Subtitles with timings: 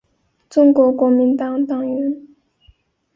[0.49, 2.25] 中国国民党党员。